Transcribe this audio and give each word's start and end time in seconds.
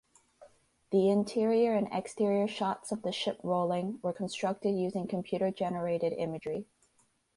The 0.91 1.09
interior 1.11 1.75
and 1.75 1.87
exterior 1.91 2.47
shots 2.47 2.91
of 2.91 3.03
the 3.03 3.11
ship 3.11 3.39
rolling 3.43 3.99
were 4.01 4.13
constructed 4.13 4.71
using 4.71 5.05
computer-generated 5.05 6.13
imagery. 6.13 6.65